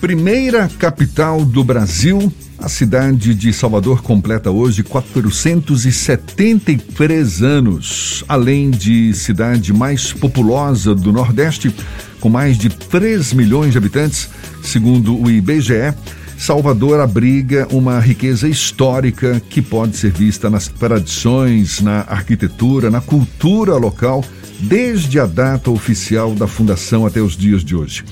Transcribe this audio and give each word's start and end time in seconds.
Primeira 0.00 0.68
capital 0.78 1.44
do 1.44 1.62
Brasil, 1.64 2.32
a 2.58 2.68
cidade 2.68 3.34
de 3.34 3.52
Salvador 3.52 4.02
completa 4.02 4.50
hoje 4.50 4.82
473 4.82 7.42
anos. 7.42 8.24
Além 8.28 8.70
de 8.70 9.14
cidade 9.14 9.72
mais 9.72 10.12
populosa 10.12 10.94
do 10.94 11.10
Nordeste, 11.12 11.74
com 12.20 12.28
mais 12.28 12.58
de 12.58 12.68
3 12.68 13.32
milhões 13.32 13.72
de 13.72 13.78
habitantes, 13.78 14.28
segundo 14.62 15.18
o 15.18 15.30
IBGE, 15.30 15.94
Salvador 16.36 17.00
abriga 17.00 17.66
uma 17.70 17.98
riqueza 17.98 18.46
histórica 18.46 19.40
que 19.48 19.62
pode 19.62 19.96
ser 19.96 20.12
vista 20.12 20.50
nas 20.50 20.68
tradições, 20.68 21.80
na 21.80 22.00
arquitetura, 22.00 22.90
na 22.90 23.00
cultura 23.00 23.76
local, 23.76 24.22
desde 24.60 25.18
a 25.18 25.24
data 25.24 25.70
oficial 25.70 26.34
da 26.34 26.46
fundação 26.46 27.06
até 27.06 27.22
os 27.22 27.34
dias 27.34 27.64
de 27.64 27.74
hoje. 27.74 28.04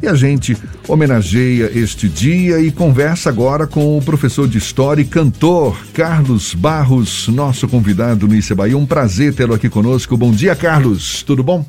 E 0.00 0.06
a 0.06 0.14
gente 0.14 0.56
homenageia 0.86 1.70
este 1.76 2.08
dia 2.08 2.60
e 2.60 2.70
conversa 2.70 3.28
agora 3.28 3.66
com 3.66 3.98
o 3.98 4.02
professor 4.02 4.46
de 4.46 4.56
História 4.56 5.02
e 5.02 5.04
cantor 5.04 5.76
Carlos 5.92 6.54
Barros, 6.54 7.26
nosso 7.28 7.66
convidado 7.66 8.28
no 8.28 8.34
Issa 8.34 8.54
Bahia. 8.54 8.78
Um 8.78 8.86
prazer 8.86 9.34
tê-lo 9.34 9.54
aqui 9.54 9.68
conosco. 9.68 10.16
Bom 10.16 10.30
dia, 10.30 10.54
Carlos. 10.54 11.22
Tudo 11.24 11.42
bom? 11.42 11.66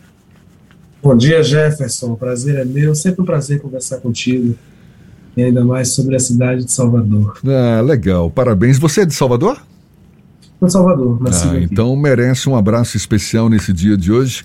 Bom 1.02 1.18
dia, 1.18 1.42
Jefferson. 1.42 2.12
O 2.12 2.18
prazer 2.18 2.56
é 2.58 2.66
meu. 2.66 2.94
Sempre 2.94 3.22
um 3.22 3.26
prazer 3.26 3.60
conversar 3.62 3.98
contigo. 3.98 4.56
E 5.36 5.44
ainda 5.44 5.66
mais 5.66 5.94
sobre 5.94 6.16
a 6.16 6.20
cidade 6.20 6.66
de 6.66 6.72
Salvador. 6.72 7.38
Ah, 7.46 7.82
legal. 7.82 8.30
Parabéns. 8.30 8.78
Você 8.78 9.02
é 9.02 9.06
de 9.06 9.14
Salvador? 9.14 9.60
Sou 10.60 10.70
Salvador, 10.70 11.18
ah, 11.26 11.58
Então 11.62 11.96
merece 11.96 12.50
um 12.50 12.56
abraço 12.56 12.98
especial 12.98 13.50
nesse 13.50 13.72
dia 13.72 13.96
de 13.96 14.12
hoje. 14.12 14.44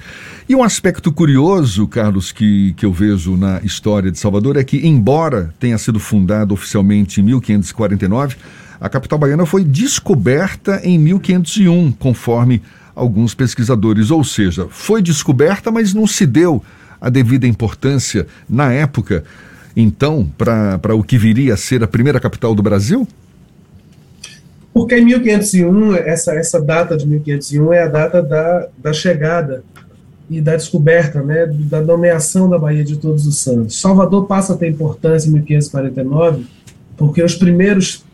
E 0.48 0.54
um 0.54 0.62
aspecto 0.62 1.10
curioso, 1.10 1.88
Carlos, 1.88 2.30
que, 2.30 2.73
que 2.74 2.87
eu 2.87 2.92
vejo 2.92 3.37
na 3.37 3.60
história 3.64 4.12
de 4.12 4.18
Salvador 4.18 4.56
é 4.56 4.62
que, 4.62 4.87
embora 4.87 5.52
tenha 5.59 5.77
sido 5.77 5.98
fundada 5.98 6.54
oficialmente 6.54 7.20
em 7.20 7.24
1549, 7.24 8.37
a 8.80 8.88
capital 8.88 9.18
baiana 9.18 9.45
foi 9.45 9.65
descoberta 9.65 10.80
em 10.85 10.96
1501, 10.98 11.90
conforme 11.92 12.62
alguns 12.95 13.35
pesquisadores. 13.35 14.12
Ou 14.12 14.23
seja, 14.23 14.68
foi 14.70 15.02
descoberta, 15.02 15.73
mas 15.73 15.92
não 15.92 16.07
se 16.07 16.26
deu 16.26 16.62
a 17.01 17.10
devida 17.10 17.45
importância 17.45 18.26
na 18.48 18.73
época, 18.73 19.24
então, 19.76 20.30
para 20.38 20.95
o 20.95 21.02
que 21.02 21.18
viria 21.18 21.54
a 21.54 21.57
ser 21.57 21.82
a 21.82 21.88
primeira 21.88 22.20
capital 22.20 22.54
do 22.54 22.62
Brasil? 22.62 23.07
Porque 24.74 24.98
em 24.98 25.04
1501, 25.04 25.94
essa, 25.94 26.34
essa 26.34 26.60
data 26.60 26.96
de 26.96 27.06
1501 27.06 27.72
é 27.72 27.82
a 27.84 27.86
data 27.86 28.20
da, 28.20 28.68
da 28.76 28.92
chegada 28.92 29.62
e 30.28 30.40
da 30.40 30.56
descoberta, 30.56 31.22
né, 31.22 31.46
da 31.46 31.80
nomeação 31.80 32.50
da 32.50 32.58
Baía 32.58 32.82
de 32.82 32.96
Todos 32.96 33.24
os 33.24 33.38
Santos. 33.38 33.80
Salvador 33.80 34.26
passa 34.26 34.52
a 34.52 34.56
ter 34.56 34.68
importância 34.68 35.28
em 35.28 35.32
1549, 35.34 36.46
porque 36.96 37.22
os 37.22 37.36
primeiros 37.36 38.04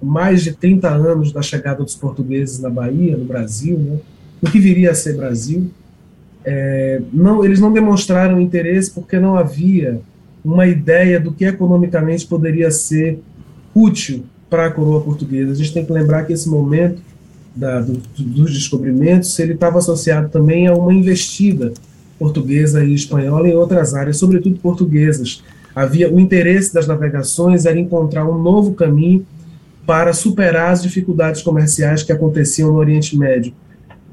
mais 0.00 0.44
de 0.44 0.52
30 0.52 0.88
anos 0.88 1.32
da 1.32 1.42
chegada 1.42 1.82
dos 1.82 1.96
portugueses 1.96 2.60
na 2.60 2.70
Bahia, 2.70 3.16
no 3.16 3.24
Brasil, 3.24 3.76
né, 3.76 3.98
o 4.40 4.48
que 4.48 4.60
viria 4.60 4.92
a 4.92 4.94
ser 4.94 5.16
Brasil, 5.16 5.68
é, 6.44 7.02
não, 7.12 7.44
eles 7.44 7.58
não 7.58 7.72
demonstraram 7.72 8.40
interesse 8.40 8.92
porque 8.92 9.18
não 9.18 9.36
havia 9.36 10.00
uma 10.44 10.68
ideia 10.68 11.18
do 11.18 11.32
que 11.32 11.44
economicamente 11.44 12.24
poderia 12.24 12.70
ser 12.70 13.18
útil 13.74 14.24
para 14.48 14.66
a 14.66 14.70
coroa 14.70 15.00
portuguesa. 15.00 15.52
A 15.52 15.54
gente 15.54 15.72
tem 15.72 15.84
que 15.84 15.92
lembrar 15.92 16.24
que 16.24 16.32
esse 16.32 16.48
momento 16.48 17.00
da, 17.54 17.80
do, 17.80 18.00
dos 18.18 18.52
descobrimentos 18.52 19.36
ele 19.38 19.54
estava 19.54 19.78
associado 19.78 20.28
também 20.28 20.66
a 20.66 20.74
uma 20.74 20.92
investida 20.92 21.72
portuguesa 22.18 22.84
e 22.84 22.94
espanhola 22.94 23.48
em 23.48 23.54
outras 23.54 23.94
áreas, 23.94 24.18
sobretudo 24.18 24.58
portuguesas. 24.58 25.42
Havia 25.74 26.12
o 26.12 26.18
interesse 26.18 26.72
das 26.72 26.86
navegações 26.86 27.66
era 27.66 27.78
encontrar 27.78 28.28
um 28.28 28.40
novo 28.40 28.74
caminho 28.74 29.26
para 29.86 30.12
superar 30.12 30.72
as 30.72 30.82
dificuldades 30.82 31.42
comerciais 31.42 32.02
que 32.02 32.12
aconteciam 32.12 32.72
no 32.72 32.78
Oriente 32.78 33.16
Médio, 33.16 33.52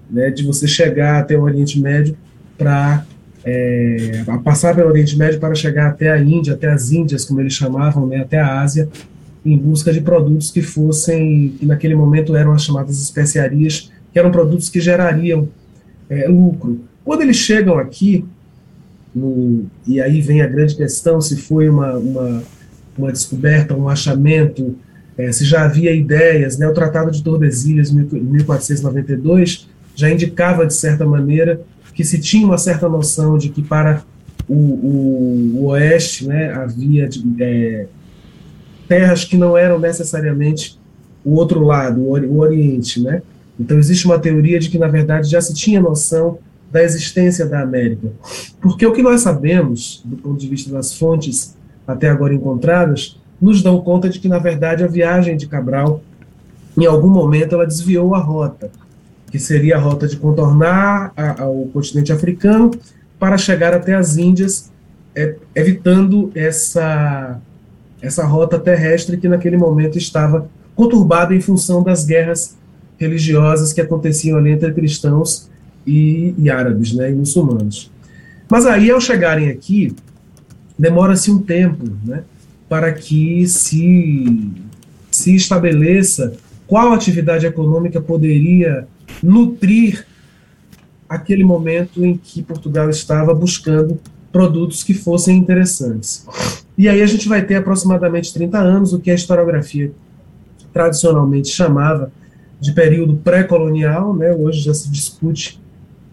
né, 0.09 0.29
de 0.29 0.44
você 0.44 0.67
chegar 0.67 1.19
até 1.19 1.38
o 1.38 1.41
Oriente 1.41 1.79
Médio 1.79 2.15
para 2.57 3.05
é, 3.44 4.23
passar 4.44 4.75
pelo 4.75 4.89
Oriente 4.89 5.17
Médio 5.17 5.39
para 5.39 5.55
chegar 5.55 5.88
até 5.88 6.11
a 6.11 6.19
Índia, 6.19 6.53
até 6.53 6.69
as 6.69 6.91
Índias, 6.91 7.25
como 7.25 7.41
eles 7.41 7.53
chamavam, 7.53 8.05
né, 8.05 8.17
até 8.17 8.39
a 8.39 8.61
Ásia, 8.61 8.88
em 9.45 9.57
busca 9.57 9.91
de 9.91 10.01
produtos 10.01 10.51
que 10.51 10.61
fossem, 10.61 11.55
que 11.59 11.65
naquele 11.65 11.95
momento 11.95 12.35
eram 12.35 12.53
as 12.53 12.63
chamadas 12.63 13.01
especiarias, 13.01 13.91
que 14.11 14.19
eram 14.19 14.31
produtos 14.31 14.69
que 14.69 14.79
gerariam 14.79 15.49
é, 16.09 16.27
lucro. 16.27 16.81
Quando 17.03 17.21
eles 17.21 17.35
chegam 17.35 17.77
aqui, 17.77 18.25
no, 19.13 19.65
e 19.85 20.01
aí 20.01 20.21
vem 20.21 20.41
a 20.41 20.47
grande 20.47 20.75
questão 20.75 21.19
se 21.19 21.35
foi 21.35 21.67
uma, 21.67 21.93
uma, 21.95 22.43
uma 22.97 23.11
descoberta, 23.11 23.75
um 23.75 23.89
achamento, 23.89 24.75
é, 25.17 25.31
se 25.31 25.45
já 25.45 25.65
havia 25.65 25.93
ideias, 25.93 26.57
né, 26.57 26.67
o 26.67 26.73
Tratado 26.73 27.11
de 27.11 27.21
Tordesilhas, 27.21 27.91
em 27.91 28.03
1492, 28.03 29.67
já 29.95 30.09
indicava, 30.09 30.65
de 30.65 30.73
certa 30.73 31.05
maneira, 31.05 31.61
que 31.93 32.03
se 32.03 32.19
tinha 32.19 32.45
uma 32.45 32.57
certa 32.57 32.89
noção 32.89 33.37
de 33.37 33.49
que 33.49 33.61
para 33.61 34.03
o, 34.47 34.55
o, 34.55 35.51
o 35.55 35.65
Oeste 35.67 36.27
né, 36.27 36.51
havia 36.51 37.07
é, 37.39 37.85
terras 38.88 39.23
que 39.23 39.38
não 39.38 39.57
eram 39.57 39.79
necessariamente 39.79 40.79
o 41.23 41.35
outro 41.35 41.63
lado, 41.63 42.01
o 42.01 42.39
Oriente, 42.39 43.01
né? 43.01 43.21
Então 43.59 43.77
existe 43.77 44.05
uma 44.05 44.19
teoria 44.19 44.59
de 44.59 44.69
que 44.69 44.77
na 44.77 44.88
verdade 44.88 45.29
já 45.29 45.41
se 45.41 45.53
tinha 45.53 45.79
noção 45.79 46.39
da 46.71 46.83
existência 46.83 47.45
da 47.45 47.61
América, 47.61 48.11
porque 48.59 48.85
o 48.85 48.91
que 48.91 49.03
nós 49.03 49.21
sabemos 49.21 50.01
do 50.03 50.17
ponto 50.17 50.39
de 50.39 50.47
vista 50.47 50.71
das 50.71 50.97
fontes 50.97 51.55
até 51.88 52.09
agora 52.09 52.33
encontradas 52.33 53.19
nos 53.39 53.61
dão 53.61 53.79
conta 53.81 54.09
de 54.09 54.19
que 54.19 54.27
na 54.27 54.39
verdade 54.39 54.83
a 54.83 54.88
viagem 54.88 55.38
de 55.38 55.47
Cabral 55.47 56.01
em 56.75 56.85
algum 56.85 57.09
momento 57.09 57.53
ela 57.53 57.67
desviou 57.67 58.15
a 58.15 58.19
rota, 58.19 58.71
que 59.31 59.38
seria 59.38 59.77
a 59.77 59.79
rota 59.79 60.07
de 60.07 60.17
contornar 60.17 61.13
a, 61.15 61.35
continente 61.71 62.11
africano 62.11 62.71
para 63.19 63.38
chegar 63.38 63.73
até 63.73 63.94
as 63.94 64.17
Índias, 64.17 64.71
é, 65.15 65.35
evitando 65.55 66.31
essa 66.33 67.39
essa 68.03 68.25
rota 68.25 68.59
terrestre 68.59 69.15
que 69.15 69.29
naquele 69.29 69.55
momento 69.55 69.97
estava 69.97 70.49
conturbada 70.75 71.33
em 71.33 71.39
função 71.39 71.81
das 71.81 72.03
guerras 72.03 72.57
religiosas 72.97 73.71
que 73.71 73.79
aconteciam 73.79 74.37
ali 74.37 74.51
entre 74.51 74.73
cristãos 74.73 75.49
e, 75.87 76.35
e 76.37 76.49
árabes, 76.49 76.93
né, 76.93 77.09
e 77.09 77.15
muçulmanos. 77.15 77.89
Mas 78.51 78.65
aí, 78.65 78.91
ao 78.91 78.99
chegarem 78.99 79.49
aqui, 79.49 79.95
demora-se 80.77 81.31
um 81.31 81.41
tempo, 81.41 81.89
né, 82.05 82.23
para 82.67 82.91
que 82.91 83.47
se, 83.47 84.51
se 85.09 85.35
estabeleça 85.35 86.33
qual 86.67 86.91
atividade 86.91 87.45
econômica 87.45 88.01
poderia 88.01 88.85
nutrir 89.21 90.05
aquele 91.07 91.43
momento 91.43 92.03
em 92.03 92.17
que 92.17 92.43
Portugal 92.43 92.89
estava 92.89 93.33
buscando 93.33 93.97
produtos 94.31 94.83
que 94.83 94.93
fossem 94.93 95.37
interessantes. 95.37 96.25
E 96.78 96.89
aí 96.89 97.01
a 97.01 97.06
gente 97.06 97.28
vai 97.28 97.45
ter 97.45 97.56
aproximadamente 97.56 98.34
30 98.34 98.57
anos, 98.57 98.94
o 98.94 99.00
que 99.00 99.11
a 99.11 99.16
historiografia 99.16 99.91
tradicionalmente 100.73 101.50
chamava 101.50 102.11
de 102.59 102.72
período 102.72 103.16
pré-colonial, 103.17 104.16
né? 104.16 104.34
hoje 104.34 104.61
já 104.61 104.73
se 104.73 104.89
discute 104.89 105.62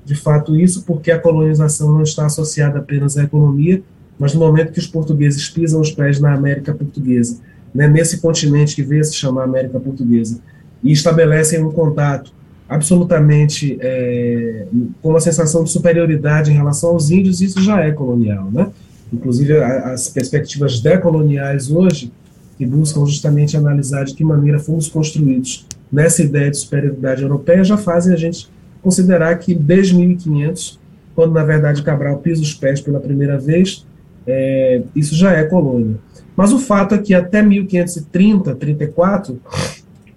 de 0.04 0.15
fato 0.15 0.59
isso, 0.59 0.82
porque 0.84 1.10
a 1.10 1.19
colonização 1.19 1.93
não 1.93 2.03
está 2.03 2.26
associada 2.26 2.78
apenas 2.78 3.16
à 3.16 3.22
economia, 3.22 3.82
mas 4.19 4.34
no 4.34 4.41
momento 4.41 4.72
que 4.72 4.78
os 4.78 4.87
portugueses 4.87 5.49
pisam 5.49 5.81
os 5.81 5.93
pés 5.93 6.20
na 6.20 6.34
América 6.34 6.75
Portuguesa, 6.75 7.38
né? 7.75 7.88
nesse 7.88 8.20
continente 8.20 8.75
que 8.75 8.82
veio 8.82 9.04
se 9.04 9.15
chamar 9.15 9.44
América 9.44 9.78
Portuguesa, 9.81 10.41
e 10.82 10.93
estabelecem 10.93 11.62
um 11.65 11.70
contato 11.70 12.32
absolutamente 12.69 13.76
é, 13.81 14.66
com 15.03 15.10
uma 15.10 15.20
sensação 15.20 15.65
de 15.65 15.70
superioridade 15.70 16.50
em 16.50 16.54
relação 16.54 16.91
aos 16.91 17.10
índios, 17.10 17.41
isso 17.41 17.60
já 17.60 17.81
é 17.81 17.91
colonial, 17.91 18.49
né? 18.50 18.69
Inclusive, 19.12 19.59
as 19.59 20.09
perspectivas 20.09 20.81
decoloniais 20.81 21.70
hoje, 21.70 22.12
que 22.56 22.64
buscam 22.64 23.06
justamente 23.06 23.56
analisar 23.56 24.05
de 24.05 24.14
que 24.14 24.23
maneira 24.23 24.58
fomos 24.58 24.88
construídos 24.88 25.67
nessa 25.90 26.23
ideia 26.23 26.50
de 26.50 26.58
superioridade 26.58 27.23
europeia, 27.23 27.64
já 27.64 27.76
fazem 27.76 28.12
a 28.12 28.17
gente 28.17 28.49
considerar 28.82 29.37
que 29.38 29.55
desde 29.55 29.94
1500, 29.96 30.79
quando 31.14 31.32
na 31.32 31.44
verdade 31.44 31.82
Cabral 31.82 32.19
pisa 32.19 32.43
os 32.43 32.55
pés 32.55 32.81
pela 32.81 33.00
primeira 33.00 33.38
vez, 33.38 33.84
é, 34.26 34.82
isso 34.94 35.14
já 35.14 35.32
é 35.32 35.44
colônia. 35.44 35.96
Mas 36.37 36.52
o 36.52 36.58
fato 36.58 36.94
é 36.94 36.99
que 36.99 37.12
até 37.14 37.43
1530, 37.43 38.55
34, 38.55 39.40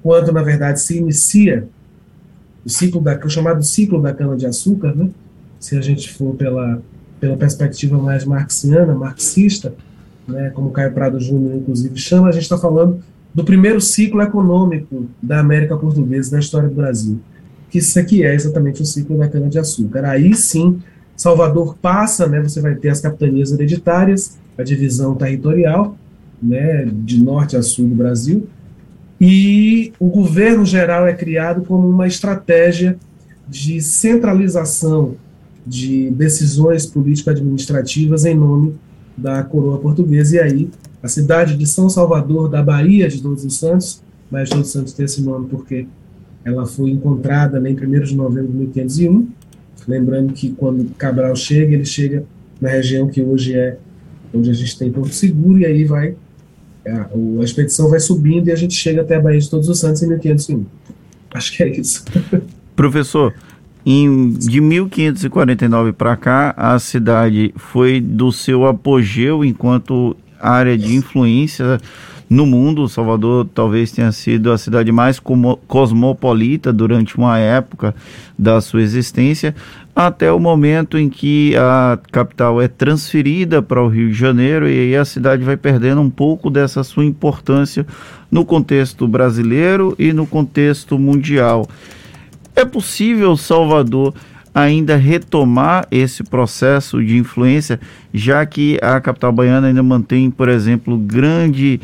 quando 0.02 0.32
na 0.32 0.44
verdade 0.44 0.82
se 0.82 0.98
inicia 0.98 1.68
o 2.66 2.70
ciclo 2.70 3.02
da, 3.02 3.20
o 3.26 3.30
chamado 3.30 3.64
ciclo 3.64 4.02
da 4.02 4.14
cana-de-açúcar, 4.14 4.96
né? 4.96 5.10
se 5.60 5.78
a 5.78 5.82
gente 5.82 6.12
for 6.12 6.36
pela 6.36 6.82
pela 7.24 7.38
perspectiva 7.38 7.98
mais 7.98 8.26
marxiana, 8.26 8.94
marxista, 8.94 9.74
né, 10.28 10.50
como 10.50 10.72
Caio 10.72 10.92
Prado 10.92 11.22
Júnior, 11.22 11.56
inclusive, 11.56 11.98
chama, 11.98 12.28
a 12.28 12.34
gente 12.34 12.44
está 12.44 12.58
falando 12.58 13.00
do 13.34 13.46
primeiro 13.46 13.80
ciclo 13.80 14.22
econômico 14.22 15.06
da 15.22 15.40
América 15.40 15.78
Portuguesa, 15.78 16.32
da 16.32 16.40
história 16.40 16.68
do 16.68 16.76
Brasil, 16.76 17.22
que 17.70 17.78
isso 17.78 17.98
aqui 17.98 18.26
é 18.26 18.36
exatamente 18.36 18.82
o 18.82 18.86
ciclo 18.86 19.18
da 19.18 19.30
cana-de-açúcar. 19.30 20.04
Aí 20.04 20.36
sim, 20.36 20.82
Salvador 21.16 21.78
passa, 21.82 22.28
né, 22.28 22.42
você 22.42 22.60
vai 22.60 22.76
ter 22.76 22.90
as 22.90 23.00
capitanias 23.00 23.54
hereditárias, 23.54 24.38
a 24.58 24.64
divisão 24.64 25.16
territorial, 25.16 25.98
né, 26.42 26.86
de 26.92 27.24
norte 27.24 27.56
a 27.56 27.64
sul 27.64 27.88
do 27.88 27.96
Brasil, 27.96 28.50
e 29.22 29.94
o 29.98 30.10
governo 30.10 30.66
geral 30.66 31.08
é 31.08 31.14
criado 31.14 31.62
como 31.62 31.88
uma 31.88 32.06
estratégia 32.06 32.98
de 33.48 33.80
centralização 33.80 35.16
de 35.66 36.10
decisões 36.12 36.86
político-administrativas 36.86 38.26
em 38.26 38.36
nome 38.36 38.76
da 39.16 39.44
coroa 39.44 39.78
portuguesa. 39.78 40.36
E 40.36 40.40
aí, 40.40 40.70
a 41.02 41.08
cidade 41.08 41.56
de 41.56 41.66
São 41.66 41.90
Salvador, 41.90 42.50
da 42.50 42.62
Bahia 42.62 43.08
de 43.08 43.22
Todos 43.22 43.46
os 43.46 43.58
Santos, 43.58 44.02
mas 44.30 44.50
Todos 44.50 44.68
os 44.68 44.74
Santos 44.74 44.94
tem 44.94 45.06
esse 45.06 45.22
nome 45.22 45.48
porque 45.50 45.88
ela 46.44 46.66
foi 46.66 46.90
encontrada 46.90 47.58
em 47.70 47.74
1 47.74 48.02
de 48.02 48.16
novembro 48.16 48.52
de 48.52 48.58
1501. 48.58 49.28
Lembrando 49.88 50.34
que 50.34 50.52
quando 50.52 50.94
Cabral 50.96 51.36
chega, 51.36 51.74
ele 51.74 51.86
chega 51.86 52.26
na 52.60 52.70
região 52.70 53.08
que 53.08 53.22
hoje 53.22 53.56
é 53.56 53.78
onde 54.34 54.50
a 54.50 54.54
gente 54.54 54.78
tem 54.78 54.92
Porto 54.92 55.14
Seguro, 55.14 55.60
e 55.60 55.66
aí 55.66 55.84
vai 55.84 56.16
a, 56.86 57.10
a 57.42 57.44
expedição 57.44 57.90
vai 57.90 58.00
subindo 58.00 58.48
e 58.48 58.52
a 58.52 58.56
gente 58.56 58.74
chega 58.74 59.02
até 59.02 59.16
a 59.16 59.22
Bahia 59.22 59.40
de 59.40 59.50
Todos 59.50 59.70
os 59.70 59.80
Santos 59.80 60.04
em 60.04 60.08
1501. 60.08 60.66
Acho 61.34 61.56
que 61.56 61.64
é 61.64 61.70
isso. 61.70 62.04
Professor, 62.76 63.34
em, 63.86 64.30
de 64.32 64.62
1549 64.62 65.94
para 65.94 66.16
cá, 66.16 66.54
a 66.56 66.80
cidade 66.80 67.54
foi 67.58 68.00
do 68.00 68.32
seu 68.32 68.66
apogeu 68.66 69.44
enquanto 69.44 70.16
área 70.40 70.78
de 70.78 70.96
influência 70.96 71.80
no 72.30 72.46
mundo. 72.46 72.88
Salvador 72.88 73.48
talvez 73.54 73.92
tenha 73.92 74.12
sido 74.12 74.52
a 74.52 74.58
cidade 74.58 74.92
mais 74.92 75.20
cosmopolita 75.68 76.72
durante 76.72 77.18
uma 77.18 77.38
época 77.38 77.94
da 78.38 78.62
sua 78.62 78.82
existência, 78.82 79.54
até 79.96 80.32
o 80.32 80.40
momento 80.40 80.98
em 80.98 81.10
que 81.10 81.56
a 81.56 82.00
capital 82.12 82.62
é 82.62 82.68
transferida 82.68 83.62
para 83.62 83.84
o 83.84 83.88
Rio 83.88 84.10
de 84.10 84.16
Janeiro 84.16 84.68
e 84.68 84.80
aí 84.80 84.96
a 84.96 85.06
cidade 85.06 85.44
vai 85.44 85.56
perdendo 85.56 86.02
um 86.02 86.10
pouco 86.10 86.50
dessa 86.50 86.84
sua 86.84 87.06
importância 87.06 87.86
no 88.32 88.44
contexto 88.44 89.08
brasileiro 89.08 89.94
e 90.00 90.12
no 90.12 90.26
contexto 90.26 90.98
mundial. 90.98 91.68
É 92.56 92.64
possível 92.66 93.36
Salvador 93.36 94.14
ainda 94.54 94.96
retomar 94.96 95.88
esse 95.90 96.24
processo 96.24 97.04
de 97.04 97.18
influência, 97.18 97.80
já 98.14 98.46
que 98.46 98.78
a 98.82 99.02
capital 99.02 99.32
baiana 99.32 99.68
ainda 99.68 99.82
mantém, 99.82 100.30
por 100.30 100.48
exemplo, 100.48 100.98
grande 100.98 101.82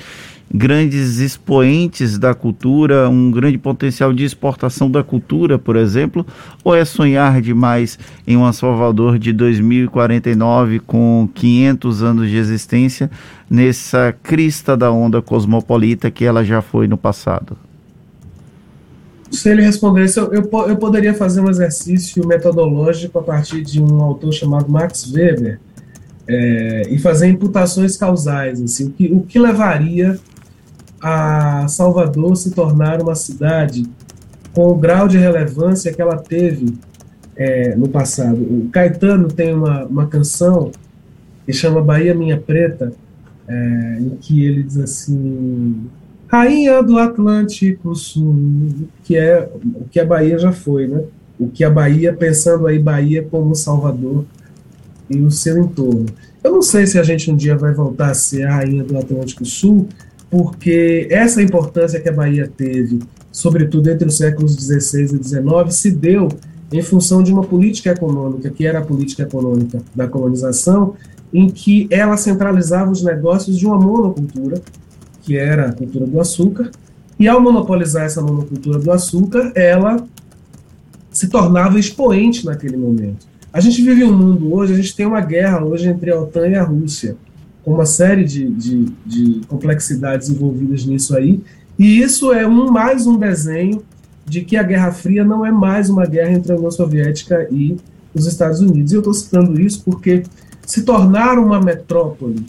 grandes 0.52 1.20
expoentes 1.20 2.18
da 2.18 2.34
cultura, 2.34 3.08
um 3.08 3.30
grande 3.30 3.58
potencial 3.58 4.12
de 4.12 4.24
exportação 4.24 4.90
da 4.90 5.04
cultura, 5.04 5.60
por 5.60 5.76
exemplo, 5.76 6.26
ou 6.64 6.76
é 6.76 6.84
sonhar 6.84 7.40
demais 7.40 8.00
em 8.26 8.36
uma 8.36 8.52
Salvador 8.52 9.20
de 9.20 9.32
2049 9.32 10.80
com 10.80 11.30
500 11.36 12.02
anos 12.04 12.30
de 12.30 12.38
existência 12.38 13.12
nessa 13.50 14.12
crista 14.24 14.76
da 14.76 14.92
onda 14.92 15.22
cosmopolita 15.22 16.10
que 16.10 16.26
ela 16.26 16.44
já 16.44 16.62
foi 16.62 16.88
no 16.88 16.98
passado? 16.98 17.69
Se 19.32 19.50
ele 19.50 19.62
respondesse, 19.62 20.20
eu, 20.20 20.34
eu, 20.34 20.50
eu 20.68 20.78
poderia 20.78 21.14
fazer 21.14 21.42
um 21.42 21.50
exercício 21.50 22.26
metodológico 22.28 23.20
a 23.20 23.24
partir 23.24 23.62
de 23.62 23.82
um 23.82 24.02
autor 24.02 24.34
chamado 24.34 24.70
Max 24.70 25.12
Weber, 25.14 25.60
é, 26.30 26.84
e 26.90 27.00
fazer 27.00 27.28
imputações 27.28 27.98
causais, 27.98 28.62
assim, 28.62 28.88
o 28.88 28.92
que, 28.92 29.12
o 29.12 29.22
que 29.22 29.40
levaria 29.40 30.20
a 31.02 31.68
Salvador 31.68 32.36
se 32.36 32.52
tornar 32.52 33.02
uma 33.02 33.16
cidade 33.16 33.84
com 34.54 34.68
o 34.68 34.76
grau 34.76 35.08
de 35.08 35.18
relevância 35.18 35.92
que 35.92 36.02
ela 36.02 36.18
teve 36.18 36.78
é, 37.36 37.76
no 37.76 37.90
passado. 37.90 38.42
O 38.42 38.70
Caetano 38.72 39.28
tem 39.28 39.56
uma, 39.56 39.86
uma 39.86 40.06
canção 40.06 40.72
que 41.46 41.54
chama 41.54 41.82
Bahia 41.82 42.14
Minha 42.14 42.38
Preta, 42.38 42.94
é, 43.48 43.98
em 44.00 44.16
que 44.22 44.46
ele 44.46 44.62
diz 44.62 44.78
assim: 44.78 45.88
Rainha 46.30 46.84
do 46.84 47.00
Atlântico 47.00 47.96
Sul, 47.96 48.88
que 49.04 49.18
é 49.18 49.50
o 49.56 49.86
que 49.90 50.00
a 50.00 50.06
Bahia 50.06 50.38
já 50.38 50.52
foi, 50.52 50.88
né? 50.88 51.04
O 51.40 51.48
que 51.48 51.64
a 51.64 51.70
Bahia, 51.70 52.14
pensando 52.14 52.68
aí 52.68 52.78
Bahia 52.78 53.28
como 53.30 53.56
Salvador 53.56 54.26
e 55.10 55.20
o 55.20 55.32
seu 55.32 55.58
entorno. 55.58 56.06
Eu 56.44 56.52
não 56.52 56.62
sei 56.62 56.86
se 56.86 57.00
a 57.00 57.04
gente 57.04 57.32
um 57.32 57.36
dia 57.36 57.58
vai 57.58 57.74
voltar 57.74 58.12
a 58.12 58.14
ser 58.14 58.44
a 58.44 58.58
rainha 58.58 58.84
do 58.84 58.96
Atlântico 58.98 59.44
Sul, 59.44 59.88
porque 60.30 61.08
essa 61.10 61.42
importância 61.42 62.00
que 62.00 62.08
a 62.08 62.14
Bahia 62.14 62.48
teve, 62.56 63.00
sobretudo 63.32 63.90
entre 63.90 64.08
os 64.08 64.16
séculos 64.16 64.54
XVI 64.54 65.16
e 65.20 65.24
XIX, 65.24 65.44
se 65.70 65.90
deu 65.90 66.30
em 66.72 66.84
função 66.84 67.24
de 67.24 67.34
uma 67.34 67.44
política 67.44 67.90
econômica, 67.90 68.52
que 68.52 68.68
era 68.68 68.78
a 68.78 68.86
política 68.86 69.24
econômica 69.24 69.82
da 69.96 70.08
colonização, 70.08 70.94
em 71.34 71.50
que 71.50 71.88
ela 71.90 72.16
centralizava 72.18 72.92
os 72.92 73.04
negócios 73.04 73.58
de 73.58 73.66
uma 73.66 73.78
monocultura, 73.80 74.62
que 75.30 75.38
era 75.38 75.70
a 75.70 75.72
cultura 75.72 76.08
do 76.08 76.20
açúcar, 76.20 76.72
e 77.20 77.28
ao 77.28 77.40
monopolizar 77.40 78.06
essa 78.06 78.20
monocultura 78.20 78.80
do 78.80 78.92
açúcar, 78.92 79.52
ela 79.54 80.04
se 81.12 81.28
tornava 81.28 81.78
expoente 81.78 82.44
naquele 82.44 82.76
momento. 82.76 83.28
A 83.54 83.60
gente 83.60 83.80
vive 83.84 84.04
um 84.04 84.12
mundo 84.12 84.52
hoje, 84.52 84.74
a 84.74 84.76
gente 84.76 84.96
tem 84.96 85.06
uma 85.06 85.22
guerra 85.22 85.64
hoje 85.64 85.88
entre 85.88 86.10
a 86.10 86.20
OTAN 86.20 86.48
e 86.48 86.56
a 86.56 86.64
Rússia 86.64 87.16
com 87.64 87.74
uma 87.74 87.86
série 87.86 88.24
de, 88.24 88.50
de, 88.50 88.86
de 89.06 89.42
complexidades 89.48 90.30
envolvidas 90.30 90.84
nisso 90.84 91.16
aí. 91.16 91.44
E 91.78 92.02
isso 92.02 92.34
é 92.34 92.48
um 92.48 92.72
mais 92.72 93.06
um 93.06 93.16
desenho 93.16 93.84
de 94.26 94.42
que 94.42 94.58
a 94.58 94.64
Guerra 94.64 94.92
Fria 94.92 95.24
não 95.24 95.46
é 95.46 95.52
mais 95.52 95.92
uma 95.92 96.08
guerra 96.08 96.32
entre 96.32 96.54
a 96.54 96.56
União 96.56 96.72
Soviética 96.72 97.48
e 97.52 97.78
os 98.16 98.26
Estados 98.26 98.62
Unidos. 98.62 98.92
E 98.92 98.96
eu 98.96 99.02
estou 99.02 99.14
citando 99.14 99.62
isso 99.62 99.84
porque 99.86 100.24
se 100.66 100.82
tornar 100.82 101.38
uma 101.38 101.62
metrópole, 101.62 102.48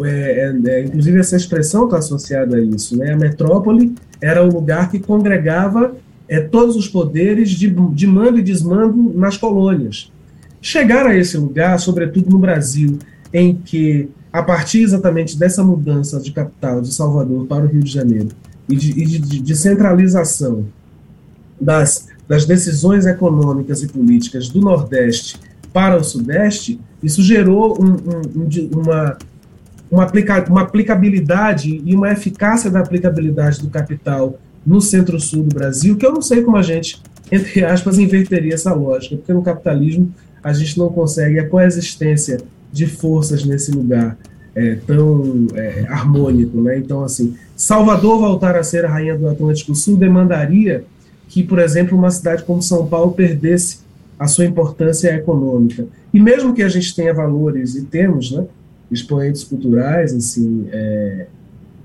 é, 0.00 0.08
é, 0.08 0.70
é, 0.70 0.84
inclusive 0.84 1.18
essa 1.18 1.36
expressão 1.36 1.84
está 1.84 1.98
associada 1.98 2.56
a 2.56 2.60
isso, 2.60 2.96
né? 2.96 3.12
a 3.12 3.16
metrópole 3.16 3.94
era 4.20 4.44
o 4.44 4.52
lugar 4.52 4.90
que 4.90 4.98
congregava 4.98 5.94
é, 6.28 6.40
todos 6.40 6.76
os 6.76 6.88
poderes 6.88 7.50
de, 7.50 7.68
de 7.68 8.06
mando 8.06 8.38
e 8.38 8.42
desmando 8.42 9.12
nas 9.14 9.36
colônias. 9.36 10.12
Chegar 10.60 11.06
a 11.06 11.16
esse 11.16 11.36
lugar, 11.36 11.78
sobretudo 11.78 12.30
no 12.30 12.38
Brasil, 12.38 12.98
em 13.32 13.54
que 13.54 14.08
a 14.32 14.42
partir 14.42 14.82
exatamente 14.82 15.38
dessa 15.38 15.64
mudança 15.64 16.20
de 16.20 16.32
capital 16.32 16.80
de 16.80 16.92
Salvador 16.92 17.46
para 17.46 17.64
o 17.64 17.68
Rio 17.68 17.82
de 17.82 17.90
Janeiro 17.90 18.28
e 18.68 18.76
de, 18.76 18.92
de, 18.92 19.40
de 19.40 19.56
centralização 19.56 20.66
das, 21.60 22.08
das 22.28 22.44
decisões 22.44 23.06
econômicas 23.06 23.82
e 23.82 23.88
políticas 23.88 24.48
do 24.48 24.60
Nordeste 24.60 25.40
para 25.72 25.96
o 25.96 26.04
Sudeste, 26.04 26.80
isso 27.02 27.22
gerou 27.22 27.80
um, 27.80 27.92
um, 27.92 28.80
uma, 28.80 29.18
uma, 29.90 30.04
aplica, 30.04 30.44
uma 30.48 30.62
aplicabilidade 30.62 31.82
e 31.84 31.94
uma 31.94 32.12
eficácia 32.12 32.70
da 32.70 32.80
aplicabilidade 32.80 33.60
do 33.60 33.70
capital 33.70 34.38
no 34.66 34.80
centro-sul 34.80 35.44
do 35.44 35.54
Brasil, 35.54 35.96
que 35.96 36.04
eu 36.04 36.12
não 36.12 36.20
sei 36.20 36.42
como 36.42 36.56
a 36.56 36.62
gente, 36.62 37.00
entre 37.32 37.64
aspas, 37.64 37.98
inverteria 37.98 38.54
essa 38.54 38.72
lógica, 38.74 39.16
porque 39.16 39.32
no 39.32 39.42
capitalismo 39.42 40.12
a 40.42 40.52
gente 40.52 40.78
não 40.78 40.88
consegue 40.88 41.38
a 41.38 41.48
coexistência 41.48 42.38
de 42.72 42.86
forças 42.86 43.44
nesse 43.44 43.70
lugar 43.70 44.16
é, 44.54 44.76
tão 44.86 45.46
é, 45.54 45.86
harmônico. 45.88 46.60
Né? 46.60 46.78
Então, 46.78 47.02
assim, 47.02 47.34
Salvador 47.56 48.18
voltar 48.18 48.56
a 48.56 48.62
ser 48.62 48.84
a 48.84 48.88
rainha 48.88 49.16
do 49.16 49.28
Atlântico 49.28 49.74
Sul 49.74 49.96
demandaria 49.96 50.84
que, 51.28 51.42
por 51.42 51.58
exemplo, 51.58 51.96
uma 51.96 52.10
cidade 52.10 52.42
como 52.44 52.62
São 52.62 52.86
Paulo 52.86 53.12
perdesse 53.12 53.80
a 54.18 54.26
sua 54.26 54.44
importância 54.44 55.14
econômica. 55.14 55.86
E 56.12 56.18
mesmo 56.18 56.54
que 56.54 56.62
a 56.62 56.68
gente 56.68 56.94
tenha 56.94 57.14
valores, 57.14 57.76
e 57.76 57.84
temos, 57.84 58.32
né, 58.32 58.44
expoentes 58.90 59.44
culturais, 59.44 60.14
assim, 60.14 60.66
é, 60.72 61.26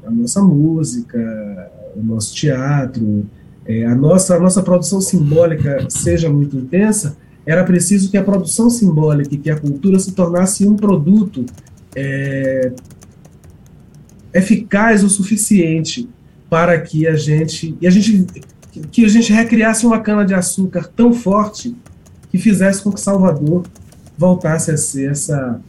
a 0.06 0.12
nossa 0.12 0.42
música, 0.42 1.72
o 1.96 2.04
nosso 2.04 2.34
teatro, 2.34 3.26
é, 3.66 3.86
a, 3.86 3.96
nossa, 3.96 4.36
a 4.36 4.40
nossa 4.40 4.62
produção 4.62 5.00
simbólica 5.02 5.86
seja 5.90 6.30
muito 6.30 6.58
intensa, 6.58 7.18
era 7.46 7.64
preciso 7.64 8.10
que 8.10 8.18
a 8.18 8.24
produção 8.24 8.70
simbólica 8.70 9.34
e 9.34 9.38
que 9.38 9.50
a 9.50 9.60
cultura 9.60 10.00
se 10.00 10.14
tornasse 10.14 10.66
um 10.66 10.76
produto 10.76 11.46
é, 11.96 12.72
eficaz 14.34 15.04
o 15.04 15.10
suficiente 15.10 16.10
para 16.50 16.80
que 16.80 17.08
a 17.08 17.16
gente 17.16 17.76
e 17.82 17.88
a 17.88 17.90
gente 17.90 18.26
que 18.92 19.06
a 19.06 19.08
gente 19.08 19.32
recriasse 19.32 19.86
uma 19.86 20.00
cana 20.00 20.26
de 20.26 20.34
açúcar 20.34 20.90
tão 20.96 21.14
forte 21.14 21.76
que 22.32 22.40
fizesse 22.40 22.82
com 22.82 22.92
que 22.92 23.00
Salvador 23.00 23.64
voltasse 24.18 24.72
a 24.72 24.78
ser 24.78 25.12
essa 25.12 25.62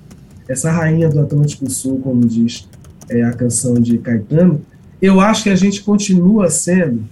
essa 0.48 0.70
rainha 0.70 1.08
do 1.08 1.20
Atlântico 1.20 1.68
Sul, 1.70 2.00
como 2.00 2.26
diz 2.26 2.68
é, 3.08 3.22
a 3.22 3.32
canção 3.32 3.74
de 3.74 3.98
Caetano. 3.98 4.60
Eu 5.00 5.20
acho 5.20 5.44
que 5.44 5.50
a 5.50 5.56
gente 5.56 5.82
continua 5.82 6.50
sendo 6.50 7.04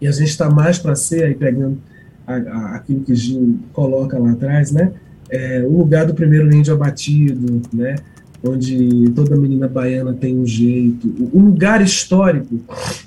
e 0.00 0.06
a 0.06 0.12
gente 0.12 0.28
está 0.28 0.48
mais 0.48 0.78
para 0.78 0.94
ser 0.94 1.24
aí 1.24 1.34
pegando 1.34 1.78
a, 2.26 2.34
a, 2.34 2.76
aquilo 2.76 3.00
que 3.00 3.14
Gil 3.14 3.58
coloca 3.72 4.18
lá 4.18 4.32
atrás, 4.32 4.70
né? 4.70 4.92
É, 5.30 5.62
o 5.66 5.78
lugar 5.78 6.06
do 6.06 6.14
primeiro 6.14 6.54
índio 6.54 6.72
abatido, 6.72 7.60
né? 7.72 7.96
onde 8.42 9.10
toda 9.14 9.36
menina 9.36 9.66
baiana 9.68 10.12
tem 10.14 10.38
um 10.38 10.46
jeito. 10.46 11.12
O 11.32 11.40
lugar 11.40 11.82
histórico 11.82 12.60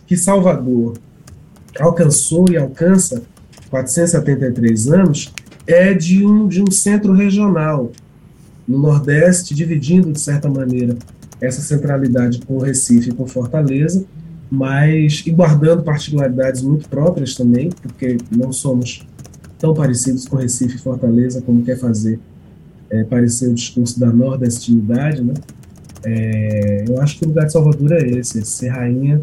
que 0.06 0.18
Salvador 0.18 0.98
alcançou 1.80 2.46
e 2.52 2.58
alcança 2.58 3.24
473 3.70 4.92
anos 4.92 5.34
é 5.66 5.94
de 5.94 6.26
um, 6.26 6.48
de 6.48 6.62
um 6.62 6.70
centro 6.70 7.14
regional 7.14 7.92
no 8.68 8.78
Nordeste, 8.78 9.54
dividindo, 9.54 10.12
de 10.12 10.20
certa 10.20 10.50
maneira, 10.50 10.96
essa 11.40 11.62
centralidade 11.62 12.42
com 12.46 12.58
Recife 12.60 13.10
e 13.10 13.14
com 13.14 13.28
Fortaleza, 13.28 14.06
mas 14.50 15.24
e 15.26 15.32
guardando 15.32 15.84
particularidades 15.84 16.62
muito 16.62 16.88
próprias 16.88 17.36
também, 17.36 17.70
porque 17.70 18.18
não 18.30 18.52
somos 18.52 19.06
tão 19.58 19.74
parecidos 19.74 20.28
com 20.28 20.36
Recife 20.36 20.76
e 20.76 20.80
Fortaleza 20.80 21.42
como 21.42 21.64
quer 21.64 21.78
fazer 21.78 22.20
é, 22.90 23.04
parecer 23.06 23.48
o 23.48 23.54
discurso 23.54 24.00
da 24.00 24.12
nordestinidade, 24.12 25.24
né? 25.24 25.34
É, 26.04 26.86
eu 26.88 27.00
acho 27.02 27.18
que 27.18 27.26
o 27.26 27.28
lugar 27.28 27.46
de 27.46 27.54
Salvador 27.54 27.94
é 27.94 28.06
esse, 28.08 28.40
é 28.40 28.44
ser 28.44 28.70
rainha 28.70 29.22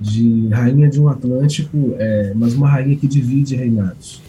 de 0.00 0.48
rainha 0.48 0.88
de 0.88 1.00
um 1.00 1.08
Atlântico, 1.08 1.94
é, 1.98 2.32
mas 2.34 2.54
uma 2.54 2.68
rainha 2.68 2.96
que 2.96 3.06
divide 3.06 3.54
reinados. 3.54 4.22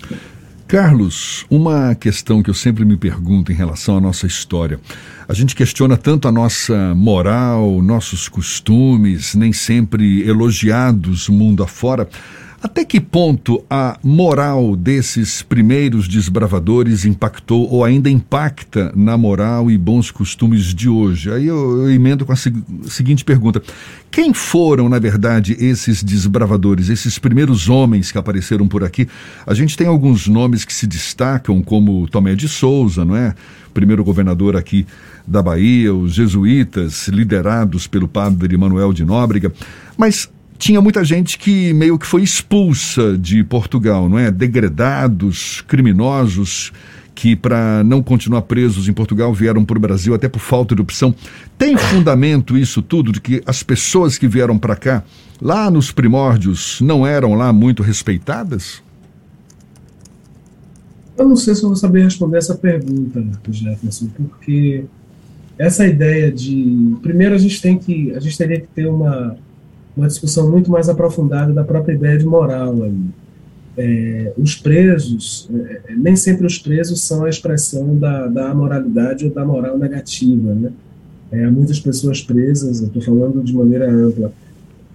Carlos, 0.75 1.46
uma 1.50 1.96
questão 1.96 2.44
que 2.44 2.50
eu 2.50 2.53
sempre 2.53 2.84
me 2.84 2.98
pergunto 2.98 3.50
em 3.50 3.55
relação 3.55 3.96
à 3.96 4.01
nossa 4.01 4.27
história. 4.27 4.77
A 5.25 5.34
gente 5.34 5.55
questiona 5.55 5.96
tanto 5.96 6.27
a 6.27 6.34
nossa 6.34 6.94
moral, 6.94 7.82
nossos 7.82 8.27
costumes, 8.27 9.36
nem 9.36 9.53
sempre 9.53 10.27
elogiados 10.27 11.29
mundo 11.29 11.63
afora. 11.63 12.10
Até 12.66 12.84
que 12.84 13.00
ponto 13.00 13.64
a 13.70 13.96
moral 14.04 14.76
desses 14.76 15.44
primeiros 15.44 16.08
desbravadores 16.08 17.06
impactou 17.06 17.70
ou 17.70 17.84
ainda 17.84 18.10
impacta 18.10 18.92
na 18.96 19.16
moral 19.16 19.70
e 19.70 19.78
bons 19.78 20.10
costumes 20.10 20.74
de 20.74 20.90
hoje? 20.90 21.32
Aí 21.32 21.46
eu, 21.46 21.84
eu 21.84 21.92
emendo 21.92 22.26
com 22.26 22.32
a 22.32 22.36
seguinte 22.36 23.24
pergunta: 23.24 23.62
quem 24.10 24.34
foram, 24.34 24.90
na 24.90 24.98
verdade, 24.98 25.56
esses 25.60 26.02
desbravadores, 26.02 26.90
esses 26.90 27.20
primeiros 27.20 27.70
homens 27.70 28.12
que 28.12 28.18
apareceram 28.18 28.68
por 28.68 28.84
aqui? 28.84 29.08
A 29.46 29.54
gente 29.54 29.78
tem 29.78 29.86
alguns 29.86 30.28
nomes 30.28 30.66
que 30.66 30.74
se 30.74 30.88
destacam, 30.88 31.62
como 31.62 32.08
Tomé 32.08 32.34
de 32.34 32.50
Souza, 32.50 33.06
não 33.06 33.16
é? 33.16 33.36
Primeiro 33.76 34.04
governador 34.04 34.56
aqui 34.56 34.88
da 35.28 35.44
Bahia, 35.44 35.94
os 35.94 36.16
jesuítas, 36.16 37.10
liderados 37.10 37.86
pelo 37.86 38.08
padre 38.08 38.58
Manuel 38.58 38.92
de 38.92 39.06
Nóbrega. 39.06 39.54
Mas 39.96 40.30
tinha 40.58 40.82
muita 40.82 41.04
gente 41.04 41.38
que 41.38 41.74
meio 41.74 41.98
que 41.98 42.06
foi 42.06 42.24
expulsa 42.24 43.18
de 43.18 43.44
Portugal, 43.44 44.08
não 44.08 44.18
é? 44.18 44.32
Degredados, 44.32 45.64
criminosos 45.68 46.72
que 47.16 47.34
para 47.34 47.82
não 47.86 48.04
continuar 48.04 48.42
presos 48.42 48.90
em 48.90 48.94
Portugal 48.94 49.34
vieram 49.34 49.64
para 49.64 49.78
o 49.78 49.80
Brasil 49.80 50.14
até 50.14 50.28
por 50.28 50.40
falta 50.40 50.76
de 50.76 50.82
opção. 50.82 51.16
Tem 51.58 51.78
fundamento 51.78 52.58
isso 52.58 52.82
tudo 52.82 53.12
de 53.12 53.22
que 53.22 53.42
as 53.46 53.64
pessoas 53.64 54.18
que 54.18 54.28
vieram 54.28 54.60
para 54.60 54.76
cá, 54.76 55.04
lá 55.42 55.72
nos 55.72 55.92
primórdios, 55.92 56.82
não 56.82 57.08
eram 57.08 57.34
lá 57.34 57.54
muito 57.54 57.82
respeitadas? 57.82 58.84
Eu 61.18 61.30
não 61.30 61.38
sei 61.38 61.56
se 61.56 61.64
eu 61.64 61.70
vou 61.70 61.78
saber 61.78 62.04
responder 62.04 62.38
essa 62.38 62.54
pergunta, 62.54 63.24
Jefferson, 63.50 64.08
porque 64.08 64.84
essa 65.58 65.88
ideia 65.88 66.30
de 66.30 66.98
primeiro 67.02 67.34
a 67.34 67.38
gente 67.38 67.62
tem 67.62 67.78
que 67.78 68.12
a 68.14 68.20
gente 68.20 68.38
teria 68.38 68.60
que 68.60 68.68
ter 68.68 68.88
uma 68.88 69.38
uma 69.96 70.08
discussão 70.08 70.50
muito 70.50 70.70
mais 70.70 70.90
aprofundada 70.90 71.54
da 71.54 71.64
própria 71.64 71.94
ideia 71.94 72.18
de 72.18 72.25
moral 72.25 72.84
aí. 72.84 73.00
É, 73.78 74.34
os 74.38 74.56
presos, 74.56 75.50
é, 75.54 75.82
é, 75.92 75.96
nem 75.96 76.16
sempre 76.16 76.46
os 76.46 76.58
presos 76.58 77.02
são 77.02 77.25
a 77.25 77.30
expressão 77.30 77.98
da, 77.98 78.28
da 78.28 78.50
amoralidade 78.50 79.25
ou 79.25 79.32
da 79.32 79.44
moral 79.44 79.78
negativa, 79.78 80.54
né? 80.54 80.72
É, 81.32 81.44
há 81.44 81.52
muitas 81.52 81.80
pessoas 81.80 82.22
presas, 82.22 82.82
estou 82.82 83.02
falando 83.02 83.44
de 83.44 83.54
maneira 83.54 83.92
ampla, 83.92 84.32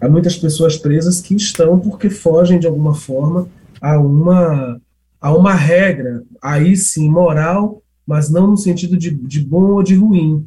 há 0.00 0.08
muitas 0.08 0.36
pessoas 0.36 0.78
presas 0.78 1.20
que 1.20 1.34
estão 1.34 1.78
porque 1.78 2.08
fogem 2.08 2.58
de 2.58 2.66
alguma 2.66 2.94
forma 2.94 3.48
a 3.80 3.98
uma, 3.98 4.80
a 5.20 5.34
uma 5.34 5.54
regra, 5.54 6.22
aí 6.40 6.74
sim 6.74 7.08
moral, 7.08 7.82
mas 8.06 8.30
não 8.30 8.46
no 8.46 8.56
sentido 8.56 8.96
de, 8.96 9.10
de 9.10 9.40
bom 9.40 9.72
ou 9.72 9.82
de 9.82 9.94
ruim, 9.94 10.46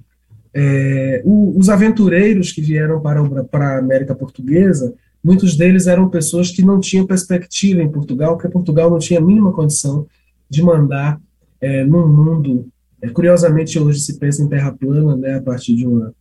é, 0.53 1.21
o, 1.25 1.57
os 1.57 1.69
aventureiros 1.69 2.51
que 2.51 2.61
vieram 2.61 3.01
para, 3.01 3.43
para 3.43 3.75
a 3.75 3.79
América 3.79 4.13
Portuguesa, 4.13 4.93
muitos 5.23 5.57
deles 5.57 5.87
eram 5.87 6.09
pessoas 6.09 6.51
que 6.51 6.63
não 6.63 6.79
tinham 6.79 7.07
perspectiva 7.07 7.81
em 7.81 7.91
Portugal, 7.91 8.35
porque 8.35 8.49
Portugal 8.49 8.89
não 8.89 8.99
tinha 8.99 9.19
a 9.19 9.23
mínima 9.23 9.51
condição 9.51 10.05
de 10.49 10.61
mandar 10.61 11.19
é, 11.59 11.83
num 11.83 12.07
mundo. 12.07 12.67
É, 13.01 13.09
curiosamente, 13.09 13.79
hoje 13.79 13.99
se 13.99 14.19
pensa 14.19 14.43
em 14.43 14.47
terra 14.47 14.71
plana, 14.71 15.15
né, 15.15 15.35
a 15.35 15.41
partir 15.41 15.75
de 15.75 15.87
uma, 15.87 16.13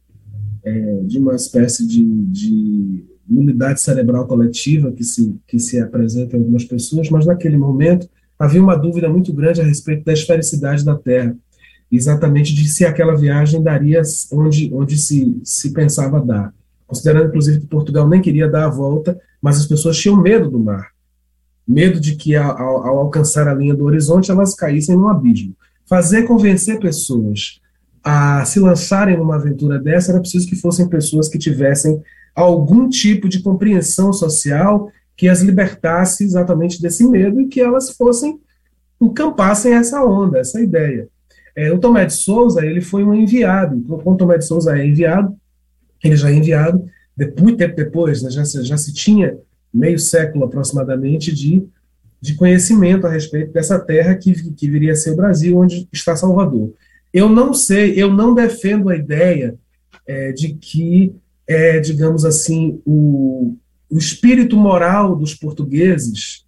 é, 0.64 1.00
de 1.04 1.18
uma 1.18 1.34
espécie 1.34 1.86
de, 1.86 2.02
de 2.04 3.04
unidade 3.28 3.80
cerebral 3.80 4.26
coletiva 4.26 4.92
que 4.92 5.04
se, 5.04 5.34
que 5.46 5.58
se 5.58 5.78
apresenta 5.80 6.36
em 6.36 6.40
algumas 6.40 6.64
pessoas, 6.64 7.10
mas 7.10 7.26
naquele 7.26 7.58
momento 7.58 8.08
havia 8.38 8.62
uma 8.62 8.76
dúvida 8.76 9.08
muito 9.08 9.32
grande 9.32 9.60
a 9.60 9.64
respeito 9.64 10.04
da 10.04 10.12
esfericidade 10.12 10.84
da 10.84 10.96
Terra 10.96 11.36
exatamente 11.92 12.54
de 12.54 12.66
se 12.68 12.84
aquela 12.86 13.14
viagem 13.14 13.62
daria 13.62 14.00
onde, 14.32 14.72
onde 14.72 14.96
se, 14.96 15.38
se 15.44 15.72
pensava 15.72 16.18
dar. 16.20 16.54
Considerando, 16.86 17.28
inclusive, 17.28 17.60
que 17.60 17.66
Portugal 17.66 18.08
nem 18.08 18.22
queria 18.22 18.48
dar 18.48 18.64
a 18.64 18.70
volta, 18.70 19.18
mas 19.40 19.58
as 19.58 19.66
pessoas 19.66 19.98
tinham 19.98 20.20
medo 20.20 20.50
do 20.50 20.58
mar. 20.58 20.88
Medo 21.68 22.00
de 22.00 22.16
que, 22.16 22.34
ao, 22.34 22.58
ao 22.58 22.98
alcançar 22.98 23.46
a 23.46 23.54
linha 23.54 23.74
do 23.74 23.84
horizonte, 23.84 24.30
elas 24.30 24.54
caíssem 24.54 24.96
no 24.96 25.08
abismo. 25.08 25.54
Fazer 25.86 26.22
convencer 26.24 26.80
pessoas 26.80 27.60
a 28.02 28.44
se 28.44 28.58
lançarem 28.58 29.16
numa 29.16 29.36
aventura 29.36 29.78
dessa 29.78 30.10
era 30.10 30.20
preciso 30.20 30.48
que 30.48 30.56
fossem 30.56 30.88
pessoas 30.88 31.28
que 31.28 31.38
tivessem 31.38 32.02
algum 32.34 32.88
tipo 32.88 33.28
de 33.28 33.42
compreensão 33.42 34.12
social 34.12 34.90
que 35.16 35.28
as 35.28 35.40
libertasse 35.40 36.24
exatamente 36.24 36.80
desse 36.80 37.06
medo 37.06 37.40
e 37.40 37.46
que 37.46 37.60
elas 37.60 37.90
fossem 37.90 38.40
encampassem 39.00 39.74
essa 39.74 40.04
onda, 40.04 40.38
essa 40.38 40.60
ideia. 40.60 41.08
É, 41.54 41.72
o 41.72 41.78
Tomé 41.78 42.06
de 42.06 42.14
Souza, 42.14 42.64
ele 42.64 42.80
foi 42.80 43.04
um 43.04 43.14
enviado. 43.14 43.80
Quando 43.82 44.14
o 44.14 44.16
Tomé 44.16 44.38
de 44.38 44.46
Souza 44.46 44.78
é 44.78 44.86
enviado, 44.86 45.36
ele 46.02 46.16
já 46.16 46.30
é 46.30 46.34
enviado, 46.34 46.84
muito 47.38 47.58
tempo 47.58 47.76
depois, 47.76 48.22
né, 48.22 48.30
já, 48.30 48.44
se, 48.44 48.62
já 48.64 48.76
se 48.76 48.92
tinha 48.92 49.36
meio 49.72 49.98
século 49.98 50.44
aproximadamente 50.44 51.32
de, 51.32 51.64
de 52.20 52.34
conhecimento 52.34 53.06
a 53.06 53.10
respeito 53.10 53.52
dessa 53.52 53.78
terra 53.78 54.14
que, 54.14 54.52
que 54.52 54.70
viria 54.70 54.92
a 54.92 54.96
ser 54.96 55.12
o 55.12 55.16
Brasil, 55.16 55.56
onde 55.56 55.88
está 55.92 56.16
Salvador. 56.16 56.72
Eu 57.12 57.28
não 57.28 57.52
sei, 57.52 57.94
eu 57.94 58.12
não 58.12 58.34
defendo 58.34 58.88
a 58.88 58.96
ideia 58.96 59.54
é, 60.06 60.32
de 60.32 60.54
que, 60.54 61.14
é, 61.46 61.78
digamos 61.78 62.24
assim, 62.24 62.80
o, 62.86 63.56
o 63.90 63.98
espírito 63.98 64.56
moral 64.56 65.14
dos 65.14 65.34
portugueses 65.34 66.46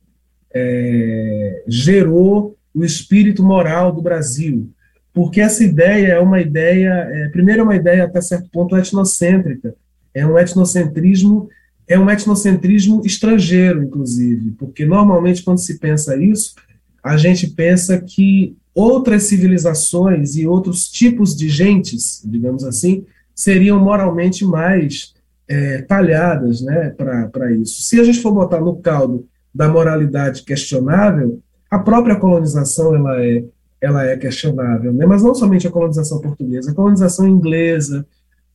é, 0.53 1.63
gerou 1.69 2.57
o 2.75 2.85
espírito 2.85 3.43
moral 3.43 3.93
do 3.93 4.01
Brasil 4.03 4.71
porque 5.15 5.41
essa 5.41 5.63
ideia 5.63 6.15
é 6.15 6.19
uma 6.19 6.41
ideia, 6.41 6.91
é, 6.91 7.29
primeiro 7.29 7.61
é 7.61 7.65
uma 7.65 7.77
ideia 7.77 8.05
até 8.05 8.21
certo 8.21 8.51
ponto 8.51 8.77
etnocêntrica, 8.77 9.75
é 10.13 10.27
um 10.27 10.37
etnocentrismo, 10.37 11.49
é 11.87 11.97
um 11.97 12.11
etnocentrismo 12.11 13.01
estrangeiro, 13.07 13.85
inclusive, 13.85 14.51
porque 14.59 14.85
normalmente 14.85 15.45
quando 15.45 15.59
se 15.59 15.79
pensa 15.79 16.17
isso, 16.17 16.55
a 17.03 17.17
gente 17.17 17.47
pensa 17.47 18.01
que 18.01 18.57
outras 18.75 19.23
civilizações 19.25 20.35
e 20.35 20.49
outros 20.49 20.89
tipos 20.89 21.37
de 21.37 21.49
gentes, 21.49 22.21
digamos 22.25 22.65
assim, 22.65 23.05
seriam 23.33 23.79
moralmente 23.79 24.45
mais 24.45 25.15
é, 25.47 25.83
talhadas 25.83 26.61
né, 26.61 26.91
para 26.91 27.53
isso. 27.53 27.83
Se 27.83 28.01
a 28.01 28.05
gente 28.05 28.21
for 28.21 28.33
botar 28.33 28.61
no 28.61 28.77
caldo 28.77 29.27
da 29.55 29.69
moralidade 29.69 30.43
questionável, 30.43 31.41
a 31.71 31.79
própria 31.79 32.17
colonização 32.17 32.97
ela 32.97 33.25
é 33.25 33.45
ela 33.85 34.05
é 34.07 34.17
questionável, 34.17 34.93
né? 34.93 35.05
mas 35.05 35.23
não 35.23 35.35
somente 35.35 35.67
a 35.67 35.71
colonização 35.71 36.21
portuguesa, 36.21 36.71
a 36.71 36.75
colonização 36.75 37.29
inglesa, 37.29 38.07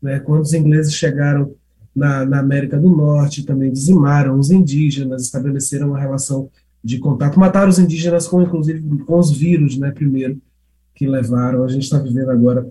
né? 0.01 0.19
quando 0.19 0.41
os 0.41 0.53
ingleses 0.53 0.93
chegaram 0.93 1.53
na, 1.95 2.25
na, 2.25 2.39
América 2.39 2.77
do 2.77 2.89
Norte, 2.89 3.45
também 3.45 3.71
dizimaram 3.71 4.39
os 4.39 4.50
indígenas, 4.50 5.24
estabeleceram 5.24 5.89
uma 5.89 6.00
relação 6.00 6.50
de 6.83 6.98
contato, 6.98 7.39
mataram 7.39 7.69
os 7.69 7.77
indígenas 7.77 8.27
com, 8.27 8.41
inclusive, 8.41 8.81
com 9.05 9.19
os 9.19 9.31
vírus, 9.31 9.77
né, 9.77 9.91
primeiro, 9.91 10.41
que 10.95 11.07
levaram, 11.07 11.63
a 11.63 11.67
gente 11.67 11.83
está 11.83 12.00
vivendo 12.00 12.29
agora 12.29 12.67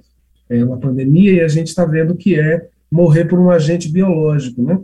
é, 0.49 0.65
uma 0.65 0.79
pandemia 0.79 1.35
e 1.35 1.41
a 1.41 1.49
gente 1.49 1.69
está 1.69 1.85
vendo 1.85 2.17
que 2.17 2.39
é 2.39 2.69
morrer 2.91 3.27
por 3.27 3.39
um 3.39 3.51
agente 3.51 3.91
biológico, 3.91 4.63
né? 4.63 4.81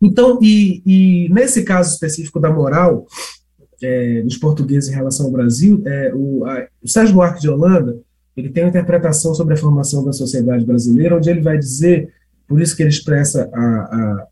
Então, 0.00 0.38
e, 0.42 0.82
e 0.86 1.28
nesse 1.30 1.64
caso 1.64 1.92
específico 1.92 2.38
da 2.38 2.52
moral, 2.52 3.06
é, 3.82 4.22
dos 4.22 4.36
portugueses 4.36 4.90
em 4.90 4.94
relação 4.94 5.26
ao 5.26 5.32
Brasil, 5.32 5.82
é, 5.86 6.12
o, 6.14 6.44
a, 6.44 6.66
o 6.82 6.88
Sérgio 6.88 7.14
Buarque 7.14 7.40
de 7.40 7.48
Holanda, 7.48 7.98
ele 8.36 8.50
tem 8.50 8.64
uma 8.64 8.70
interpretação 8.70 9.34
sobre 9.34 9.54
a 9.54 9.56
formação 9.56 10.04
da 10.04 10.12
sociedade 10.12 10.64
brasileira, 10.64 11.16
onde 11.16 11.28
ele 11.28 11.40
vai 11.40 11.58
dizer, 11.58 12.12
por 12.46 12.60
isso 12.60 12.76
que 12.76 12.82
ele 12.82 12.90
expressa, 12.90 13.50
a, 13.52 13.64
a, 13.64 14.26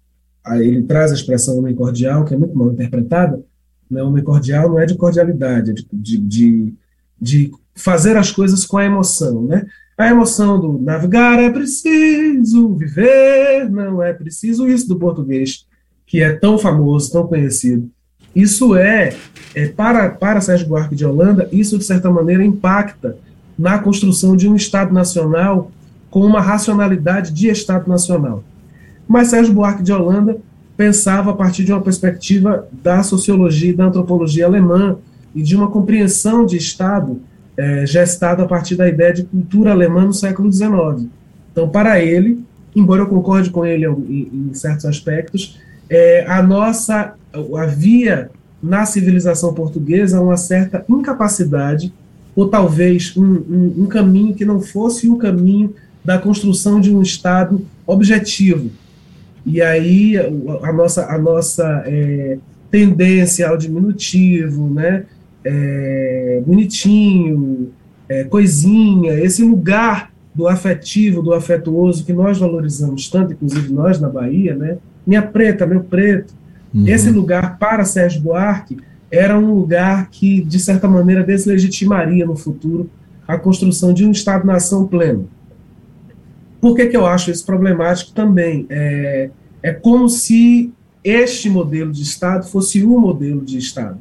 a 0.44 0.62
ele 0.62 0.82
traz 0.84 1.10
a 1.10 1.14
expressão 1.14 1.58
homem 1.58 1.74
cordial, 1.74 2.24
que 2.24 2.34
é 2.34 2.36
muito 2.36 2.56
mal 2.56 2.72
interpretada, 2.72 3.42
né, 3.90 4.02
homem 4.02 4.22
cordial 4.22 4.68
não 4.68 4.78
é 4.78 4.86
de 4.86 4.96
cordialidade, 4.96 5.70
é 5.70 5.74
de, 5.74 5.86
de, 5.92 6.18
de, 6.18 6.74
de 7.20 7.50
fazer 7.74 8.16
as 8.16 8.30
coisas 8.30 8.64
com 8.64 8.78
a 8.78 8.84
emoção, 8.84 9.42
né? 9.42 9.66
A 9.96 10.08
emoção 10.08 10.60
do 10.60 10.78
navegar 10.78 11.38
é 11.38 11.50
preciso, 11.50 12.74
viver 12.74 13.70
não 13.70 14.02
é 14.02 14.12
preciso, 14.12 14.68
isso 14.68 14.86
do 14.88 14.98
português, 14.98 15.66
que 16.06 16.20
é 16.20 16.34
tão 16.34 16.58
famoso, 16.58 17.12
tão 17.12 17.26
conhecido. 17.26 17.90
Isso 18.36 18.76
é, 18.76 19.14
é 19.54 19.66
para, 19.66 20.10
para 20.10 20.42
Sérgio 20.42 20.68
Buarque 20.68 20.94
de 20.94 21.06
Holanda, 21.06 21.48
isso 21.50 21.78
de 21.78 21.84
certa 21.84 22.10
maneira 22.10 22.44
impacta 22.44 23.16
na 23.58 23.78
construção 23.78 24.36
de 24.36 24.46
um 24.46 24.54
Estado 24.54 24.92
nacional 24.92 25.72
com 26.10 26.20
uma 26.20 26.42
racionalidade 26.42 27.32
de 27.32 27.48
Estado 27.48 27.88
Nacional. 27.88 28.44
Mas 29.08 29.28
Sérgio 29.28 29.54
Buarque 29.54 29.82
de 29.82 29.90
Holanda 29.90 30.36
pensava 30.76 31.30
a 31.30 31.34
partir 31.34 31.64
de 31.64 31.72
uma 31.72 31.80
perspectiva 31.80 32.68
da 32.82 33.02
sociologia 33.02 33.70
e 33.70 33.74
da 33.74 33.86
antropologia 33.86 34.44
alemã 34.44 34.98
e 35.34 35.42
de 35.42 35.56
uma 35.56 35.70
compreensão 35.70 36.44
de 36.44 36.58
Estado 36.58 37.18
é, 37.56 37.86
gestada 37.86 38.42
a 38.42 38.46
partir 38.46 38.76
da 38.76 38.86
ideia 38.86 39.14
de 39.14 39.24
cultura 39.24 39.70
alemã 39.70 40.04
no 40.04 40.12
século 40.12 40.52
XIX. 40.52 41.08
Então, 41.50 41.70
para 41.70 42.02
ele, 42.02 42.44
embora 42.74 43.00
eu 43.00 43.06
concorde 43.06 43.48
com 43.48 43.64
ele 43.64 43.86
em, 43.86 44.50
em 44.50 44.52
certos 44.52 44.84
aspectos, 44.84 45.58
é, 45.88 46.24
a 46.26 46.42
nossa 46.42 47.14
havia 47.58 48.30
na 48.62 48.86
civilização 48.86 49.52
portuguesa 49.52 50.20
uma 50.20 50.36
certa 50.36 50.84
incapacidade 50.88 51.92
ou 52.34 52.48
talvez 52.48 53.16
um, 53.16 53.24
um, 53.24 53.74
um 53.78 53.86
caminho 53.86 54.34
que 54.34 54.44
não 54.44 54.60
fosse 54.60 55.08
o 55.08 55.16
caminho 55.16 55.74
da 56.04 56.18
construção 56.18 56.80
de 56.80 56.94
um 56.94 57.02
Estado 57.02 57.66
objetivo, 57.86 58.70
e 59.44 59.62
aí 59.62 60.16
a 60.62 60.72
nossa, 60.72 61.06
a 61.06 61.16
nossa 61.16 61.82
é, 61.86 62.38
tendência 62.70 63.48
ao 63.48 63.56
diminutivo, 63.56 64.68
né? 64.68 65.04
É, 65.44 66.42
bonitinho, 66.44 67.70
é, 68.08 68.24
coisinha, 68.24 69.14
esse 69.20 69.44
lugar 69.44 70.12
do 70.34 70.48
afetivo, 70.48 71.22
do 71.22 71.32
afetuoso 71.32 72.04
que 72.04 72.12
nós 72.12 72.38
valorizamos 72.38 73.08
tanto, 73.08 73.32
inclusive 73.32 73.72
nós 73.72 74.00
na 74.00 74.08
Bahia, 74.08 74.56
né? 74.56 74.78
Minha 75.06 75.22
preta, 75.22 75.66
meu 75.66 75.84
preto. 75.84 76.34
Uhum. 76.74 76.86
Esse 76.86 77.10
lugar 77.10 77.58
para 77.58 77.84
Sérgio 77.84 78.20
Buarque 78.20 78.76
era 79.10 79.38
um 79.38 79.54
lugar 79.54 80.10
que, 80.10 80.42
de 80.42 80.58
certa 80.58 80.88
maneira, 80.88 81.22
deslegitimaria 81.22 82.26
no 82.26 82.36
futuro 82.36 82.90
a 83.26 83.38
construção 83.38 83.92
de 83.92 84.04
um 84.04 84.10
Estado-nação 84.10 84.86
pleno. 84.86 85.28
Por 86.60 86.74
que, 86.74 86.86
que 86.86 86.96
eu 86.96 87.06
acho 87.06 87.30
isso 87.30 87.44
problemático 87.44 88.12
também? 88.12 88.66
É, 88.68 89.30
é 89.62 89.72
como 89.72 90.08
se 90.08 90.72
este 91.04 91.48
modelo 91.48 91.92
de 91.92 92.02
Estado 92.02 92.46
fosse 92.46 92.84
o 92.84 92.98
modelo 92.98 93.44
de 93.44 93.58
Estado. 93.58 93.98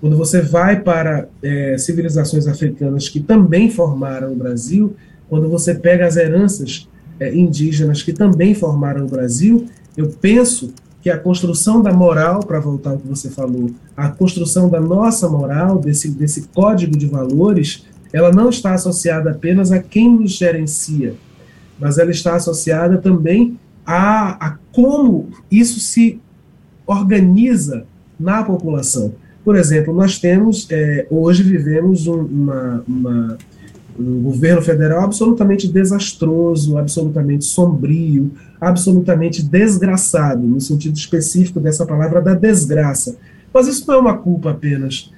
Quando 0.00 0.16
você 0.16 0.40
vai 0.40 0.80
para 0.80 1.28
é, 1.42 1.76
civilizações 1.76 2.46
africanas 2.46 3.08
que 3.08 3.20
também 3.20 3.70
formaram 3.70 4.32
o 4.32 4.36
Brasil, 4.36 4.96
quando 5.28 5.48
você 5.48 5.74
pega 5.74 6.06
as 6.06 6.16
heranças 6.16 6.88
é, 7.18 7.34
indígenas 7.34 8.02
que 8.02 8.12
também 8.12 8.54
formaram 8.54 9.04
o 9.04 9.08
Brasil, 9.08 9.66
eu 10.00 10.08
penso 10.20 10.72
que 11.02 11.10
a 11.10 11.18
construção 11.18 11.82
da 11.82 11.92
moral, 11.92 12.40
para 12.40 12.58
voltar 12.60 12.90
ao 12.90 12.98
que 12.98 13.06
você 13.06 13.30
falou, 13.30 13.70
a 13.96 14.08
construção 14.08 14.68
da 14.68 14.80
nossa 14.80 15.28
moral, 15.28 15.78
desse, 15.78 16.10
desse 16.10 16.48
código 16.48 16.96
de 16.96 17.06
valores, 17.06 17.86
ela 18.12 18.32
não 18.32 18.50
está 18.50 18.74
associada 18.74 19.30
apenas 19.30 19.70
a 19.70 19.78
quem 19.78 20.12
nos 20.12 20.32
gerencia, 20.32 21.14
mas 21.78 21.98
ela 21.98 22.10
está 22.10 22.34
associada 22.34 22.98
também 22.98 23.58
a, 23.86 24.46
a 24.46 24.58
como 24.72 25.28
isso 25.50 25.80
se 25.80 26.20
organiza 26.86 27.84
na 28.18 28.42
população. 28.42 29.14
Por 29.44 29.56
exemplo, 29.56 29.94
nós 29.94 30.18
temos, 30.18 30.66
é, 30.70 31.06
hoje 31.10 31.42
vivemos 31.42 32.06
um, 32.06 32.20
uma, 32.20 32.84
uma, 32.86 33.38
um 34.00 34.22
governo 34.22 34.62
federal 34.62 35.04
absolutamente 35.04 35.68
desastroso, 35.68 36.78
absolutamente 36.78 37.44
sombrio, 37.44 38.32
absolutamente 38.60 39.42
desgraçado, 39.42 40.46
no 40.46 40.60
sentido 40.60 40.96
específico 40.96 41.60
dessa 41.60 41.84
palavra, 41.84 42.20
da 42.20 42.34
desgraça. 42.34 43.16
Mas 43.52 43.68
isso 43.68 43.84
não 43.86 43.94
é 43.94 43.98
uma 43.98 44.16
culpa 44.16 44.50
apenas. 44.50 45.12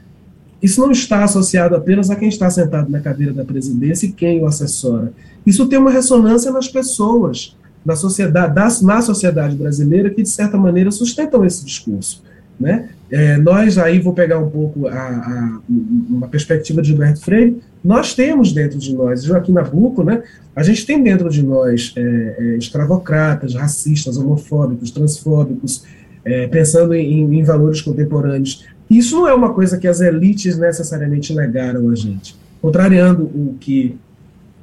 Isso 0.63 0.81
não 0.81 0.91
está 0.91 1.25
associado 1.25 1.75
apenas 1.75 2.11
a 2.11 2.17
quem 2.17 2.29
está 2.29 2.49
sentado 2.51 2.91
na 2.91 3.01
cadeira 3.01 3.33
da 3.33 3.45
presidência 3.45 4.07
e 4.07 4.13
quem 4.13 4.41
o 4.41 4.47
assessora. 4.47 5.13
Isso 5.45 5.67
tem 5.67 5.79
uma 5.79 5.91
ressonância 5.91 6.53
nas 6.53 6.69
pessoas 6.69 7.57
na 7.85 7.97
sociedade, 7.97 8.85
na 8.85 9.03
sociedade 9.03 9.57
brasileira 9.57 10.11
que, 10.11 10.23
de 10.23 10.29
certa 10.29 10.57
maneira, 10.57 10.91
sustentam 10.91 11.45
esse 11.45 11.65
discurso. 11.65 12.23
Né? 12.59 12.91
É, 13.11 13.37
nós, 13.39 13.77
aí 13.77 13.99
vou 13.99 14.13
pegar 14.13 14.39
um 14.39 14.49
pouco 14.49 14.87
a, 14.87 14.93
a, 14.93 15.61
uma 15.69 16.29
perspectiva 16.29 16.81
de 16.81 16.89
Gilberto 16.89 17.21
Freire, 17.21 17.61
nós 17.85 18.15
temos 18.15 18.53
dentro 18.53 18.79
de 18.79 18.95
nós, 18.95 19.25
Joaquim 19.25 19.53
Nabuco, 19.53 20.05
né, 20.05 20.23
a 20.55 20.63
gente 20.63 20.87
tem 20.87 21.03
dentro 21.03 21.29
de 21.29 21.43
nós 21.43 21.93
é, 21.97 22.01
é, 22.01 22.57
escravocratas, 22.57 23.55
racistas, 23.55 24.17
homofóbicos, 24.17 24.91
transfóbicos, 24.91 25.85
é, 26.25 26.47
pensando 26.47 26.95
em, 26.95 27.39
em 27.39 27.43
valores 27.43 27.81
contemporâneos. 27.81 28.65
Isso 28.89 29.17
não 29.17 29.27
é 29.27 29.35
uma 29.35 29.53
coisa 29.53 29.79
que 29.79 29.89
as 29.89 30.01
elites 30.01 30.57
necessariamente 30.57 31.33
legaram 31.33 31.89
a 31.89 31.95
gente. 31.95 32.37
Contrariando 32.61 33.25
o 33.25 33.57
que 33.59 33.97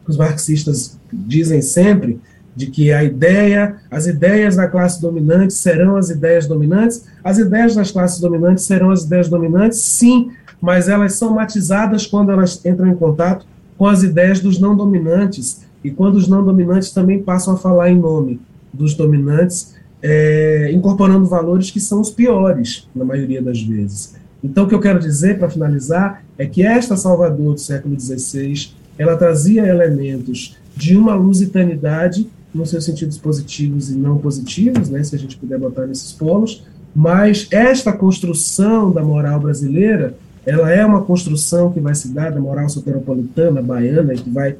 os 0.08 0.15
marxistas 0.15 0.97
dizem 1.12 1.62
sempre, 1.62 2.19
de 2.55 2.67
que 2.67 2.91
a 2.91 3.03
ideia, 3.03 3.77
as 3.89 4.05
ideias 4.08 4.55
da 4.55 4.67
classe 4.67 5.01
dominante 5.01 5.53
serão 5.53 5.95
as 5.95 6.10
ideias 6.10 6.47
dominantes, 6.47 7.05
as 7.23 7.38
ideias 7.38 7.75
das 7.75 7.91
classes 7.91 8.19
dominantes 8.19 8.65
serão 8.65 8.91
as 8.91 9.03
ideias 9.03 9.29
dominantes, 9.29 9.79
sim, 9.79 10.32
mas 10.62 10.89
elas 10.89 11.13
são 11.13 11.34
matizadas 11.34 12.06
quando 12.06 12.32
elas 12.32 12.63
entram 12.65 12.88
em 12.88 12.95
contato 12.95 13.45
com 13.78 13.88
as 13.88 14.04
ideias 14.04 14.39
dos 14.39 14.60
não 14.60 14.76
dominantes, 14.76 15.62
e 15.84 15.89
quando 15.89 16.15
os 16.15 16.28
não 16.28 16.43
dominantes 16.43 16.91
também 16.91 17.24
passam 17.24 17.54
a 17.54 17.58
falar 17.58 17.89
em 17.89 17.98
nome 17.98 18.41
dos 18.74 18.93
dominantes, 18.93 19.76
é, 20.02 20.69
incorporando 20.74 21.26
valores 21.26 21.72
que 21.72 21.80
são 21.80 22.02
os 22.02 22.10
piores, 22.10 22.88
na 22.95 23.06
maioria 23.06 23.41
das 23.41 23.62
vezes. 23.62 24.15
Então, 24.43 24.65
o 24.65 24.67
que 24.67 24.76
eu 24.76 24.80
quero 24.80 25.00
dizer, 25.00 25.38
para 25.38 25.50
finalizar, 25.50 26.24
é 26.38 26.45
que 26.45 26.63
esta 26.63 26.95
Salvador 26.95 27.54
do 27.54 27.60
século 27.60 28.00
XVI, 28.00 28.69
ela 28.98 29.15
trazia 29.17 29.65
elementos 29.65 30.58
de 30.76 30.98
uma 30.98 31.13
lusitanidade 31.13 32.28
nos 32.54 32.69
seus 32.69 32.86
sentidos 32.86 33.17
positivos 33.17 33.89
e 33.89 33.95
não 33.95 34.17
positivos, 34.17 34.89
né, 34.89 35.04
se 35.04 35.15
a 35.15 35.19
gente 35.19 35.38
puder 35.38 35.60
botar 35.60 35.86
nesses 35.86 36.12
polos, 36.13 36.63
mas 36.95 37.48
esta 37.52 37.93
construção 37.93 38.91
da 38.91 39.04
moral 39.04 39.39
brasileira, 39.39 40.15
ela 40.49 40.71
é 40.71 40.85
uma 40.85 41.01
construção 41.01 41.71
que 41.71 41.79
vai 41.79 41.93
se 41.95 42.09
dar 42.09 42.31
da 42.31 42.39
moral 42.39 42.67
soteropolitana, 42.69 43.62
baiana, 43.62 44.13
que 44.13 44.29
vai 44.29 44.55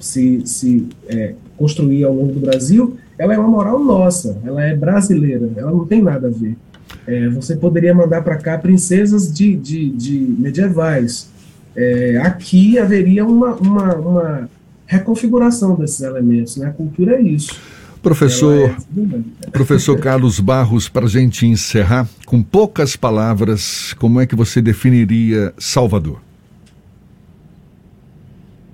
se, 0.00 0.42
se 0.46 0.88
é, 1.08 1.34
construir 1.56 2.04
ao 2.04 2.14
longo 2.14 2.32
do 2.32 2.40
Brasil, 2.40 2.96
ela 3.18 3.34
é 3.34 3.38
uma 3.38 3.48
moral 3.48 3.82
nossa, 3.82 4.38
ela 4.44 4.62
é 4.62 4.74
brasileira, 4.76 5.50
ela 5.56 5.70
não 5.70 5.86
tem 5.86 6.02
nada 6.02 6.28
a 6.28 6.30
ver. 6.30 6.56
É, 7.06 7.28
você 7.28 7.56
poderia 7.56 7.94
mandar 7.94 8.22
para 8.22 8.36
cá 8.36 8.58
princesas 8.58 9.32
de, 9.32 9.56
de, 9.56 9.90
de 9.90 10.18
medievais. 10.38 11.28
É, 11.76 12.18
aqui 12.22 12.78
haveria 12.78 13.26
uma, 13.26 13.54
uma, 13.54 13.94
uma 13.94 14.50
reconfiguração 14.86 15.74
desses 15.74 16.00
elementos. 16.00 16.56
Né? 16.56 16.66
A 16.66 16.70
cultura 16.70 17.16
é 17.16 17.20
isso. 17.20 17.58
Professor, 18.04 18.76
é 19.42 19.50
professor 19.50 19.98
Carlos 19.98 20.38
Barros, 20.38 20.90
para 20.90 21.06
a 21.06 21.08
gente 21.08 21.46
encerrar, 21.46 22.06
com 22.26 22.42
poucas 22.42 22.96
palavras, 22.96 23.94
como 23.94 24.20
é 24.20 24.26
que 24.26 24.36
você 24.36 24.60
definiria 24.60 25.54
Salvador? 25.56 26.20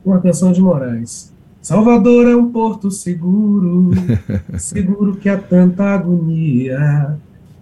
Uma 0.04 0.20
canção 0.20 0.50
de 0.50 0.60
Moraes. 0.60 1.32
Salvador 1.62 2.26
é 2.26 2.34
um 2.34 2.50
porto 2.50 2.90
seguro, 2.90 3.92
seguro 4.58 5.14
que 5.14 5.28
há 5.28 5.38
tanta 5.38 5.84
agonia, 5.84 7.16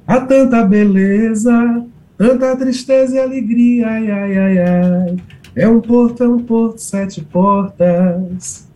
há 0.06 0.20
tanta 0.20 0.64
beleza, 0.64 1.84
tanta 2.16 2.56
tristeza 2.56 3.16
e 3.16 3.18
alegria, 3.18 3.88
ai, 3.88 4.10
ai, 4.10 4.38
ai, 4.38 4.58
ai. 4.58 5.16
É 5.54 5.68
um 5.68 5.82
porto, 5.82 6.22
é 6.22 6.28
um 6.28 6.38
porto, 6.38 6.78
sete 6.78 7.20
portas. 7.20 8.67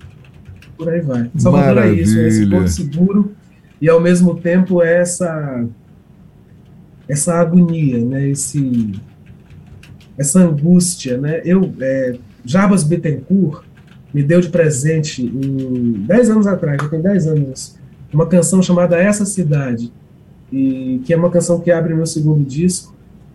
Por 0.83 0.93
aí 0.93 1.01
vai. 1.01 1.31
Salvador 1.37 1.75
Maravilha. 1.75 2.01
é 2.01 2.03
isso, 2.03 2.19
é 2.19 2.29
esse 2.29 2.47
porto 2.47 2.69
seguro 2.69 3.33
e 3.81 3.89
ao 3.89 4.01
mesmo 4.01 4.35
tempo 4.37 4.83
é 4.83 5.01
essa 5.01 5.65
essa 7.09 7.35
agonia, 7.35 7.99
né? 8.05 8.29
Esse 8.29 8.93
essa 10.17 10.41
angústia, 10.41 11.19
né? 11.19 11.41
Eu 11.45 11.73
é, 11.81 12.17
Jabas 12.45 12.85
Bittencourt 12.85 13.65
me 14.13 14.23
deu 14.23 14.41
de 14.41 14.49
presente 14.49 15.25
em 15.25 16.05
10 16.07 16.31
anos 16.31 16.47
atrás, 16.47 16.81
já 16.83 16.89
tem 16.89 17.01
10 17.01 17.27
anos, 17.29 17.79
uma 18.13 18.27
canção 18.27 18.63
chamada 18.63 18.97
Essa 18.97 19.25
Cidade, 19.25 19.91
e 20.53 21.01
que 21.05 21.15
é 21.15 21.17
uma 21.17 21.31
canção 21.31 21.61
que 21.61 21.71
abre 21.71 21.95
meu 21.95 22.05
segundo 22.07 22.45
disco. 22.45 22.95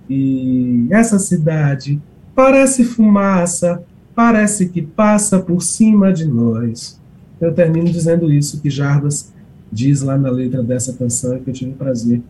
E 0.09 0.87
essa 0.91 1.17
cidade 1.19 1.99
Parece 2.37 2.83
fumaça, 2.83 3.81
parece 4.13 4.69
que 4.69 4.79
passa 4.79 5.39
por 5.39 5.59
cima 5.59 6.13
de 6.13 6.23
nós. 6.27 7.01
Eu 7.39 7.53
termino 7.53 7.89
dizendo 7.89 8.31
isso 8.31 8.59
que 8.61 8.69
Jarbas 8.69 9.31
diz 9.71 10.01
lá 10.01 10.17
na 10.17 10.29
letra 10.29 10.63
dessa 10.63 10.93
canção 10.93 11.39
que 11.39 11.49
eu 11.49 11.53
tive 11.53 11.71
o 11.71 11.75
prazer 11.75 12.21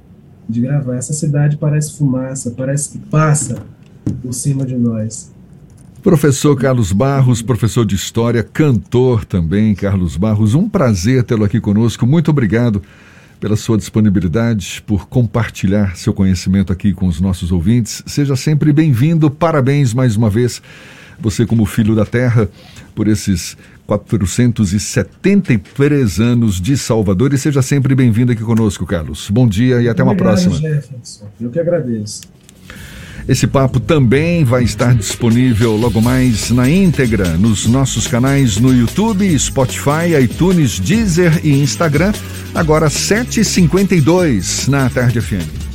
de 0.47 0.61
gravar. 0.61 0.95
Essa 0.95 1.13
cidade 1.13 1.57
parece 1.57 1.97
fumaça, 1.97 2.51
parece 2.51 2.91
que 2.91 2.97
passa 2.97 3.61
por 4.21 4.33
cima 4.33 4.65
de 4.65 4.75
nós. 4.75 5.31
Professor 6.01 6.55
Carlos 6.55 6.91
Barros, 6.91 7.41
professor 7.41 7.85
de 7.85 7.95
História, 7.95 8.41
cantor 8.43 9.25
também, 9.25 9.75
Carlos 9.75 10.15
Barros, 10.15 10.53
um 10.53 10.69
prazer 10.69 11.23
tê-lo 11.23 11.43
aqui 11.43 11.59
conosco. 11.59 12.05
Muito 12.05 12.31
obrigado 12.31 12.81
pela 13.39 13.55
sua 13.55 13.77
disponibilidade, 13.77 14.81
por 14.85 15.07
compartilhar 15.07 15.95
seu 15.95 16.13
conhecimento 16.13 16.71
aqui 16.71 16.93
com 16.93 17.07
os 17.07 17.19
nossos 17.19 17.51
ouvintes. 17.51 18.03
Seja 18.05 18.35
sempre 18.35 18.71
bem-vindo. 18.71 19.29
Parabéns 19.29 19.93
mais 19.93 20.15
uma 20.15 20.29
vez, 20.29 20.61
você 21.19 21.45
como 21.45 21.65
filho 21.65 21.95
da 21.95 22.05
terra, 22.05 22.49
por 22.95 23.07
esses 23.07 23.57
473 23.87 26.19
anos 26.19 26.61
de 26.61 26.77
Salvador 26.77 27.33
e 27.33 27.37
seja 27.37 27.61
sempre 27.61 27.95
bem-vindo 27.95 28.33
aqui 28.33 28.43
conosco, 28.43 28.85
Carlos. 28.85 29.29
Bom 29.31 29.47
dia 29.47 29.81
e 29.81 29.87
até 29.87 30.03
uma 30.03 30.11
Obrigado, 30.11 30.33
próxima. 30.33 30.57
Jefferson. 30.57 31.29
Eu 31.39 31.49
que 31.49 31.57
agradeço. 31.59 32.23
Esse 33.27 33.47
papo 33.47 33.79
também 33.79 34.43
vai 34.45 34.63
estar 34.63 34.95
disponível 34.95 35.75
logo 35.75 36.01
mais 36.01 36.49
na 36.51 36.69
íntegra 36.69 37.37
nos 37.37 37.65
nossos 37.65 38.07
canais 38.07 38.57
no 38.57 38.73
YouTube, 38.73 39.37
Spotify, 39.37 40.15
iTunes, 40.21 40.79
Deezer 40.79 41.45
e 41.45 41.61
Instagram. 41.61 42.13
Agora 42.53 42.87
7h52 42.87 44.69
na 44.69 44.89
Tarde 44.89 45.19
FM. 45.19 45.66